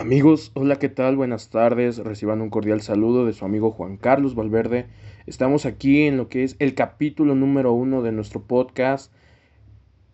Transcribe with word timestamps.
Amigos, 0.00 0.50
hola, 0.54 0.76
¿qué 0.76 0.88
tal? 0.88 1.14
Buenas 1.16 1.50
tardes. 1.50 1.98
Reciban 1.98 2.40
un 2.40 2.48
cordial 2.48 2.80
saludo 2.80 3.26
de 3.26 3.34
su 3.34 3.44
amigo 3.44 3.70
Juan 3.70 3.98
Carlos 3.98 4.34
Valverde. 4.34 4.86
Estamos 5.26 5.66
aquí 5.66 6.04
en 6.04 6.16
lo 6.16 6.30
que 6.30 6.42
es 6.42 6.56
el 6.58 6.74
capítulo 6.74 7.34
número 7.34 7.74
uno 7.74 8.00
de 8.00 8.10
nuestro 8.10 8.40
podcast, 8.40 9.12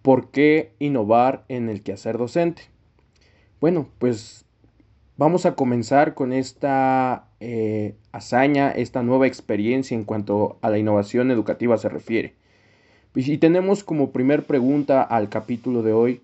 ¿Por 0.00 0.30
qué 0.30 0.72
innovar 0.78 1.44
en 1.48 1.68
el 1.68 1.82
quehacer 1.82 2.16
docente? 2.16 2.62
Bueno, 3.60 3.86
pues 3.98 4.46
vamos 5.18 5.44
a 5.44 5.54
comenzar 5.54 6.14
con 6.14 6.32
esta 6.32 7.28
eh, 7.40 7.94
hazaña, 8.10 8.70
esta 8.70 9.02
nueva 9.02 9.26
experiencia 9.26 9.94
en 9.94 10.04
cuanto 10.04 10.56
a 10.62 10.70
la 10.70 10.78
innovación 10.78 11.30
educativa 11.30 11.76
se 11.76 11.90
refiere. 11.90 12.32
Y 13.14 13.36
tenemos 13.36 13.84
como 13.84 14.12
primer 14.12 14.46
pregunta 14.46 15.02
al 15.02 15.28
capítulo 15.28 15.82
de 15.82 15.92
hoy, 15.92 16.22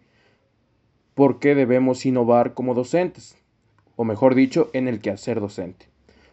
¿por 1.12 1.40
qué 1.40 1.54
debemos 1.54 2.06
innovar 2.06 2.54
como 2.54 2.72
docentes? 2.72 3.36
O 4.00 4.04
mejor 4.04 4.34
dicho, 4.34 4.70
en 4.72 4.88
el 4.88 5.00
quehacer 5.02 5.40
docente. 5.40 5.84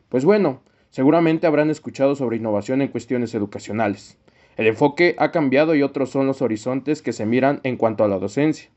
Pues 0.07 0.23
bueno, 0.23 0.61
seguramente 0.89 1.47
habrán 1.47 1.69
escuchado 1.69 2.15
sobre 2.15 2.37
innovación 2.37 2.81
en 2.81 2.87
cuestiones 2.87 3.35
educacionales. 3.35 4.17
El 4.55 4.67
enfoque 4.67 5.17
ha 5.19 5.31
cambiado 5.31 5.75
y 5.75 5.83
otros 5.83 6.09
son 6.09 6.27
los 6.27 6.41
horizontes 6.41 7.01
que 7.01 7.11
se 7.11 7.25
miran 7.25 7.59
en 7.63 7.75
cuanto 7.75 8.05
a 8.05 8.07
la 8.07 8.19
docencia. 8.19 8.69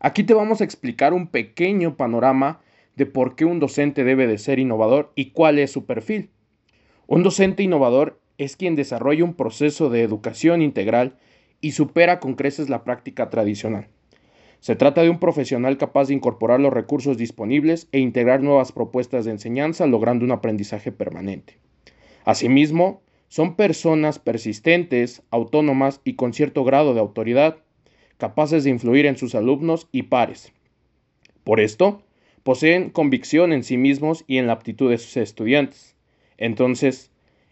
Aquí 0.00 0.22
te 0.22 0.34
vamos 0.34 0.60
a 0.60 0.64
explicar 0.64 1.14
un 1.14 1.28
pequeño 1.28 1.96
panorama 1.96 2.60
de 2.94 3.06
por 3.06 3.36
qué 3.36 3.46
un 3.46 3.58
docente 3.58 4.04
debe 4.04 4.26
de 4.26 4.36
ser 4.36 4.58
innovador 4.58 5.12
y 5.14 5.30
cuál 5.30 5.58
es 5.58 5.70
su 5.70 5.86
perfil. 5.86 6.28
Un 7.06 7.22
docente 7.22 7.62
innovador 7.62 8.20
es 8.36 8.54
quien 8.54 8.76
desarrolla 8.76 9.24
un 9.24 9.32
proceso 9.32 9.88
de 9.88 10.02
educación 10.02 10.60
integral 10.60 11.16
y 11.62 11.72
supera 11.72 12.20
con 12.20 12.34
creces 12.34 12.68
la 12.68 12.84
práctica 12.84 13.30
tradicional. 13.30 13.88
Se 14.60 14.76
trata 14.76 15.02
de 15.02 15.08
un 15.08 15.18
profesional 15.18 15.78
capaz 15.78 16.08
de 16.08 16.14
incorporar 16.14 16.60
los 16.60 16.72
recursos 16.72 17.16
disponibles 17.16 17.88
e 17.92 17.98
integrar 17.98 18.42
nuevas 18.42 18.72
propuestas 18.72 19.24
de 19.24 19.30
enseñanza 19.30 19.86
logrando 19.86 20.24
un 20.24 20.32
aprendizaje 20.32 20.92
permanente. 20.92 21.58
Asimismo, 22.24 23.00
son 23.28 23.56
personas 23.56 24.18
persistentes, 24.18 25.22
autónomas 25.30 26.00
y 26.04 26.14
con 26.14 26.34
cierto 26.34 26.62
grado 26.64 26.92
de 26.92 27.00
autoridad, 27.00 27.58
capaces 28.18 28.64
de 28.64 28.70
influir 28.70 29.06
en 29.06 29.16
sus 29.16 29.34
alumnos 29.34 29.88
y 29.92 30.02
pares. 30.02 30.52
Por 31.42 31.60
esto, 31.60 32.02
poseen 32.42 32.90
convicción 32.90 33.54
en 33.54 33.64
sí 33.64 33.78
mismos 33.78 34.24
y 34.26 34.36
en 34.36 34.46
la 34.46 34.52
aptitud 34.52 34.90
de 34.90 34.98
sus 34.98 35.16
estudiantes. 35.16 35.96
Entonces, 36.36 37.10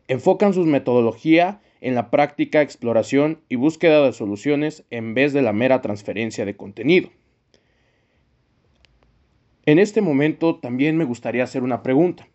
enfocan 0.09 0.53
su 0.53 0.65
metodología 0.65 1.61
en 1.81 1.95
la 1.95 2.11
práctica, 2.11 2.63
exploración 2.63 3.41
y 3.49 3.57
búsqueda 3.57 4.05
de 4.05 4.13
soluciones 4.13 4.85
en 4.91 5.15
vez 5.15 5.33
de 5.33 5.43
la 5.43 5.53
mera 5.53 5.81
transferencia 5.81 6.45
de 6.45 6.57
contenido. 6.57 7.11
En 9.67 9.79
este 9.79 10.01
momento 10.01 10.57
también 10.57 10.97
me 10.97 11.05
gustaría 11.05 11.45
hacer 11.45 11.63
una 11.63 11.83
pregunta. 11.83 12.29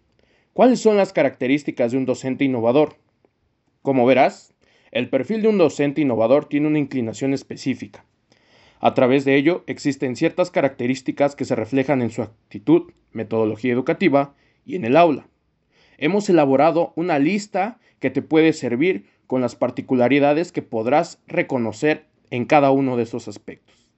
¿Cuáles 0.54 0.80
son 0.80 0.98
las 0.98 1.14
características 1.14 1.92
de 1.92 1.98
un 1.98 2.06
docente 2.06 2.44
innovador? 2.44 2.98
Como 3.82 4.06
verás, 4.06 4.54
el 4.92 5.10
perfil 5.10 5.42
de 5.42 5.48
un 5.48 5.58
docente 5.58 6.02
innovador 6.02 6.46
tiene 6.46 6.68
una 6.68 6.78
inclinación 6.78 7.34
específica. 7.34 8.06
A 8.80 8.94
través 8.94 9.26
de 9.26 9.36
ello 9.36 9.64
existen 9.66 10.16
ciertas 10.16 10.52
características 10.52 11.36
que 11.36 11.46
se 11.46 11.56
reflejan 11.56 12.02
en 12.02 12.12
su 12.12 12.22
actitud, 12.22 12.92
metodología 13.12 13.74
educativa 13.74 14.36
y 14.66 14.76
en 14.76 14.86
el 14.86 14.96
aula. 14.96 15.28
Hemos 15.98 16.30
elaborado 16.30 16.94
una 16.96 17.18
lista 17.18 17.80
que 18.00 18.12
te 18.12 18.22
puede 18.22 18.54
servir 18.54 19.06
con 19.34 19.42
las 19.42 19.56
particularidades 19.56 20.52
que 20.52 20.62
podrás 20.62 21.20
reconocer 21.26 22.06
en 22.30 22.46
cada 22.46 22.70
uno 22.70 22.98
de 22.98 23.02
esos 23.02 23.28
aspectos. 23.28 23.90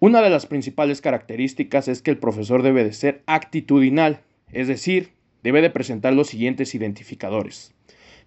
Una 0.00 0.20
de 0.20 0.28
las 0.28 0.44
principales 0.44 1.00
características 1.00 1.88
es 1.88 2.02
que 2.02 2.10
el 2.10 2.18
profesor 2.18 2.62
debe 2.62 2.84
de 2.84 2.92
ser 2.92 3.22
actitudinal, 3.24 4.20
es 4.52 4.68
decir, 4.68 5.14
debe 5.42 5.62
de 5.62 5.70
presentar 5.70 6.12
los 6.12 6.26
siguientes 6.26 6.74
identificadores. 6.74 7.72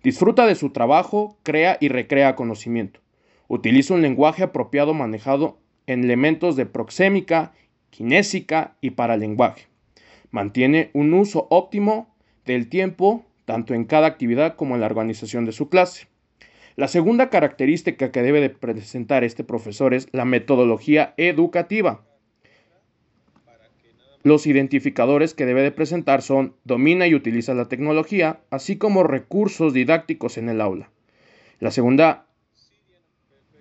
Disfruta 0.02 0.47
de 0.47 0.56
su 0.56 0.72
trabajo, 0.72 1.38
crea 1.44 1.78
y 1.79 1.90
recrea 1.90 2.35
conocimiento. 2.35 3.00
Utiliza 3.47 3.94
un 3.94 4.02
lenguaje 4.02 4.41
apropiado 4.41 4.96
manejado 4.96 5.59
en 5.85 6.03
elementos 6.03 6.56
de 6.56 6.66
proxémica, 6.66 7.53
kinésica 7.91 8.75
y 8.81 8.90
paralenguaje. 8.90 9.67
Mantiene 10.31 10.90
un 10.94 11.13
uso 11.13 11.46
óptimo 11.52 12.16
del 12.44 12.69
tiempo 12.69 13.23
tanto 13.45 13.73
en 13.73 13.85
cada 13.85 14.07
actividad 14.07 14.56
como 14.56 14.75
en 14.75 14.81
la 14.81 14.88
organización 14.88 15.45
de 15.45 15.51
su 15.51 15.69
clase. 15.69 16.07
La 16.75 16.88
segunda 16.88 17.29
característica 17.29 18.11
que 18.11 18.22
debe 18.22 18.41
de 18.41 18.50
presentar 18.50 19.23
este 19.23 19.44
profesor 19.44 19.94
es 19.94 20.07
la 20.11 20.25
metodología 20.25 21.13
educativa. 21.16 22.03
Los 24.23 24.47
identificadores 24.47 25.34
que 25.34 25.45
debe 25.45 25.61
de 25.61 25.72
presentar 25.72 26.22
son 26.22 26.55
domina 26.63 27.07
y 27.07 27.13
utiliza 27.13 27.53
la 27.53 27.69
tecnología, 27.69 28.41
así 28.50 28.75
como 28.75 29.03
recursos 29.03 29.72
didácticos 29.72 30.38
en 30.38 30.50
el 30.50 30.59
aula. 30.61 30.89
La 31.59 31.72
segunda 31.72 32.25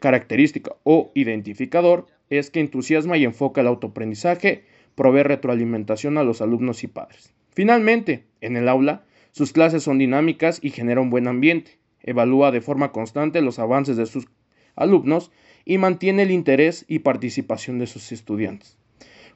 característica 0.00 0.74
o 0.82 1.12
identificador 1.14 2.06
es 2.30 2.50
que 2.50 2.60
entusiasma 2.60 3.16
y 3.16 3.24
enfoca 3.24 3.60
el 3.60 3.66
autoaprendizaje, 3.66 4.64
provee 4.94 5.22
retroalimentación 5.22 6.18
a 6.18 6.24
los 6.24 6.40
alumnos 6.40 6.82
y 6.82 6.88
padres. 6.88 7.32
Finalmente, 7.52 8.24
en 8.40 8.56
el 8.56 8.68
aula, 8.68 9.04
sus 9.34 9.52
clases 9.52 9.82
son 9.82 9.98
dinámicas 9.98 10.60
y 10.62 10.70
genera 10.70 11.00
un 11.00 11.10
buen 11.10 11.26
ambiente. 11.26 11.80
Evalúa 12.04 12.52
de 12.52 12.60
forma 12.60 12.92
constante 12.92 13.42
los 13.42 13.58
avances 13.58 13.96
de 13.96 14.06
sus 14.06 14.28
alumnos 14.76 15.32
y 15.64 15.76
mantiene 15.76 16.22
el 16.22 16.30
interés 16.30 16.84
y 16.86 17.00
participación 17.00 17.80
de 17.80 17.88
sus 17.88 18.12
estudiantes. 18.12 18.78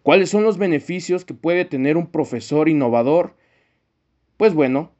¿Cuáles 0.04 0.31
son 0.31 0.44
los 0.44 0.56
beneficios 0.56 1.25
que 1.25 1.34
puede 1.34 1.64
tener 1.64 1.97
un 1.97 2.06
profesor 2.06 2.69
innovador? 2.69 3.34
Pues 4.37 4.54
bueno, 4.54 4.92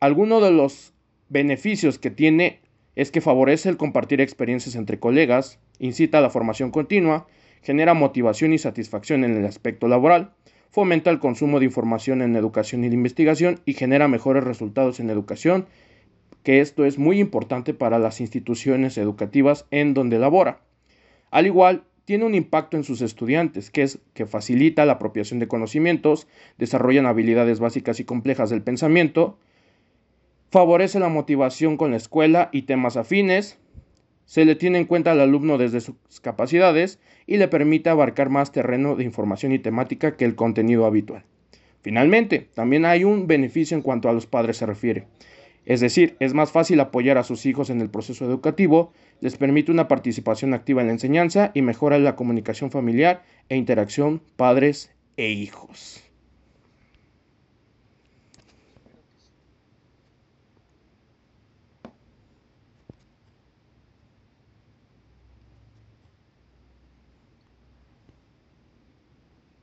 alguno 0.00 0.40
de 0.40 0.50
los 0.50 0.92
beneficios 1.28 2.00
que 2.00 2.10
tiene 2.10 2.62
es 2.96 3.12
que 3.12 3.20
favorece 3.20 3.68
el 3.68 3.76
compartir 3.76 4.20
experiencias 4.20 4.74
entre 4.74 4.98
colegas, 4.98 5.60
incita 5.78 6.18
a 6.18 6.20
la 6.20 6.30
formación 6.30 6.72
continua, 6.72 7.28
genera 7.62 7.94
motivación 7.94 8.52
y 8.52 8.58
satisfacción 8.58 9.22
en 9.22 9.36
el 9.36 9.46
aspecto 9.46 9.86
laboral, 9.86 10.34
fomenta 10.72 11.10
el 11.10 11.20
consumo 11.20 11.60
de 11.60 11.66
información 11.66 12.22
en 12.22 12.34
educación 12.34 12.82
y 12.82 12.88
investigación 12.88 13.60
y 13.66 13.74
genera 13.74 14.08
mejores 14.08 14.42
resultados 14.42 14.98
en 15.00 15.10
educación, 15.10 15.66
que 16.42 16.60
esto 16.60 16.84
es 16.84 16.98
muy 16.98 17.20
importante 17.20 17.74
para 17.74 17.98
las 17.98 18.20
instituciones 18.20 18.98
educativas 18.98 19.66
en 19.70 19.94
donde 19.94 20.18
labora. 20.18 20.60
Al 21.30 21.46
igual, 21.46 21.84
tiene 22.06 22.24
un 22.24 22.34
impacto 22.34 22.76
en 22.76 22.84
sus 22.84 23.02
estudiantes, 23.02 23.70
que 23.70 23.82
es 23.82 23.98
que 24.14 24.26
facilita 24.26 24.86
la 24.86 24.94
apropiación 24.94 25.38
de 25.38 25.46
conocimientos, 25.46 26.26
desarrollan 26.58 27.06
habilidades 27.06 27.60
básicas 27.60 28.00
y 28.00 28.04
complejas 28.04 28.50
del 28.50 28.62
pensamiento, 28.62 29.38
favorece 30.50 30.98
la 30.98 31.08
motivación 31.08 31.76
con 31.76 31.92
la 31.92 31.98
escuela 31.98 32.48
y 32.50 32.62
temas 32.62 32.96
afines, 32.96 33.58
se 34.32 34.46
le 34.46 34.54
tiene 34.54 34.78
en 34.78 34.86
cuenta 34.86 35.12
al 35.12 35.20
alumno 35.20 35.58
desde 35.58 35.82
sus 35.82 35.94
capacidades 36.22 36.98
y 37.26 37.36
le 37.36 37.48
permite 37.48 37.90
abarcar 37.90 38.30
más 38.30 38.50
terreno 38.50 38.96
de 38.96 39.04
información 39.04 39.52
y 39.52 39.58
temática 39.58 40.16
que 40.16 40.24
el 40.24 40.36
contenido 40.36 40.86
habitual. 40.86 41.24
Finalmente, 41.82 42.48
también 42.54 42.86
hay 42.86 43.04
un 43.04 43.26
beneficio 43.26 43.76
en 43.76 43.82
cuanto 43.82 44.08
a 44.08 44.14
los 44.14 44.26
padres 44.26 44.56
se 44.56 44.64
refiere. 44.64 45.06
Es 45.66 45.80
decir, 45.80 46.16
es 46.18 46.32
más 46.32 46.50
fácil 46.50 46.80
apoyar 46.80 47.18
a 47.18 47.24
sus 47.24 47.44
hijos 47.44 47.68
en 47.68 47.82
el 47.82 47.90
proceso 47.90 48.24
educativo, 48.24 48.94
les 49.20 49.36
permite 49.36 49.70
una 49.70 49.86
participación 49.86 50.54
activa 50.54 50.80
en 50.80 50.86
la 50.86 50.94
enseñanza 50.94 51.50
y 51.52 51.60
mejora 51.60 51.98
la 51.98 52.16
comunicación 52.16 52.70
familiar 52.70 53.24
e 53.50 53.56
interacción 53.56 54.22
padres 54.36 54.92
e 55.18 55.28
hijos. 55.28 56.02